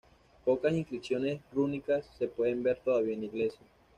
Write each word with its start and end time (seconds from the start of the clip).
Pocas 0.43 0.73
inscripciones 0.73 1.41
rúnicas 1.53 2.09
se 2.17 2.27
pueden 2.27 2.63
ver 2.63 2.79
todavía 2.83 3.13
en 3.13 3.19
la 3.19 3.25
iglesia. 3.27 3.61